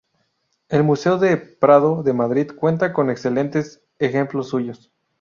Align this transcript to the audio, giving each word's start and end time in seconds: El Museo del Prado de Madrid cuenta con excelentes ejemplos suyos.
El 0.69 0.83
Museo 0.83 1.19
del 1.19 1.57
Prado 1.59 2.01
de 2.01 2.11
Madrid 2.13 2.49
cuenta 2.59 2.91
con 2.91 3.11
excelentes 3.11 3.83
ejemplos 3.99 4.49
suyos. 4.49 4.91